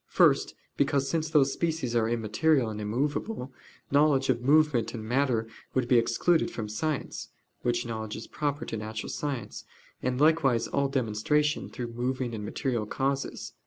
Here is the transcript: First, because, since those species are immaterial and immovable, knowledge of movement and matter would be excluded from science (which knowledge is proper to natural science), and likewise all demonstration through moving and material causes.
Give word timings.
First, 0.07 0.55
because, 0.77 1.07
since 1.07 1.29
those 1.29 1.53
species 1.53 1.95
are 1.95 2.09
immaterial 2.09 2.71
and 2.71 2.81
immovable, 2.81 3.53
knowledge 3.91 4.29
of 4.29 4.41
movement 4.41 4.95
and 4.95 5.05
matter 5.05 5.47
would 5.75 5.87
be 5.87 5.99
excluded 5.99 6.49
from 6.49 6.67
science 6.67 7.29
(which 7.61 7.85
knowledge 7.85 8.15
is 8.15 8.25
proper 8.25 8.65
to 8.65 8.77
natural 8.77 9.09
science), 9.11 9.63
and 10.01 10.19
likewise 10.19 10.67
all 10.67 10.87
demonstration 10.89 11.69
through 11.69 11.93
moving 11.93 12.33
and 12.33 12.43
material 12.43 12.87
causes. 12.87 13.53